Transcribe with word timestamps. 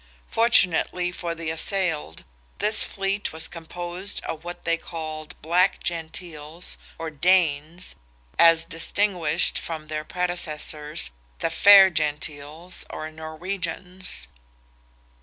Fortunately 0.27 1.11
for 1.11 1.35
the 1.35 1.51
assailed, 1.51 2.23
this 2.57 2.83
fleet 2.83 3.31
was 3.31 3.47
composed 3.47 4.19
of 4.23 4.43
what 4.43 4.65
they 4.65 4.75
called 4.75 5.39
Black 5.43 5.83
Gentiles, 5.83 6.79
or 6.97 7.11
Danes, 7.11 7.95
as 8.39 8.65
distinguished 8.65 9.59
from 9.59 9.89
their 9.89 10.03
predecessors, 10.03 11.11
the 11.37 11.51
Fair 11.51 11.91
Gentiles, 11.91 12.83
or 12.89 13.11
Norwegians. 13.11 14.27